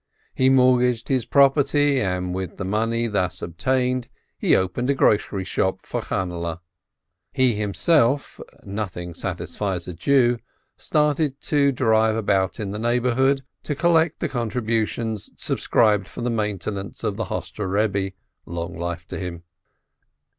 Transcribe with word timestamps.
He 0.33 0.49
mortgaged 0.49 1.09
his 1.09 1.27
property, 1.27 2.01
and 2.01 2.33
with 2.33 2.57
the 2.57 2.65
money 2.65 3.05
thus 3.05 3.39
obtained 3.43 4.09
he 4.35 4.55
opened 4.55 4.89
a 4.89 4.95
grocery 4.95 5.43
shop 5.43 5.85
for 5.85 6.01
Channehle. 6.01 6.59
He 7.33 7.53
himself 7.53 8.41
(nothing 8.63 9.13
satisfies 9.13 9.87
a 9.87 9.93
Jew!) 9.93 10.39
started 10.75 11.39
to 11.41 11.71
drive 11.71 12.15
about 12.15 12.59
in 12.59 12.71
the 12.71 12.79
neighborhood, 12.79 13.43
to 13.61 13.75
collect 13.75 14.21
the 14.21 14.27
contributions 14.27 15.29
subscribed 15.37 16.07
for 16.07 16.21
the 16.21 16.31
maintenance 16.31 17.03
of 17.03 17.15
the 17.15 17.25
Hostre 17.25 17.67
Rebbe, 17.67 18.13
long 18.47 18.75
life 18.75 19.05
to 19.09 19.19
him 19.19 19.43